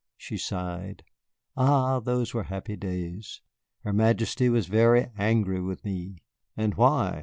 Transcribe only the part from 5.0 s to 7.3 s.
angry with me." "And why?"